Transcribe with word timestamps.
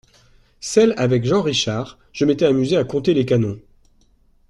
celle 0.61 0.95
avec 0.97 1.25
Jean 1.25 1.43
Richard, 1.43 1.99
je 2.11 2.25
m’étais 2.25 2.45
amusé 2.47 2.75
à 2.75 2.83
compter 2.83 3.13
les 3.13 3.23
canons. 3.23 3.59